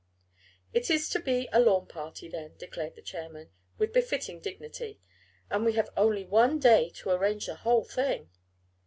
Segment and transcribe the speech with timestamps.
[0.73, 4.99] "It is to be a lawn party then," declared the chairman, with befitting dignity.
[5.47, 8.31] "And we have only one day to arrange the whole thing."